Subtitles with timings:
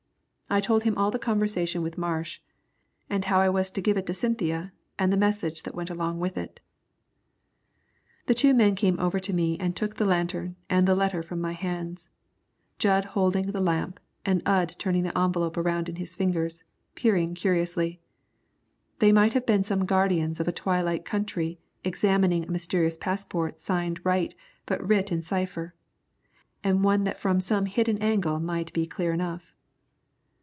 [0.53, 2.41] I told him all the conversation with Marsh,
[3.09, 6.19] and how I was to give it to Cynthia and the message that went along
[6.19, 6.59] with it.
[8.25, 11.39] The two men came over to me and took the lantern and the letter from
[11.39, 12.09] my hands,
[12.79, 13.93] Jud holding the light
[14.25, 16.65] and Ump turning the envelope around in his fingers,
[16.95, 18.01] peering curiously.
[18.99, 24.01] They might have been some guardians of a twilight country examining a mysterious passport signed
[24.03, 25.75] right but writ in cipher,
[26.61, 29.55] and one that from some hidden angle might be clear enough.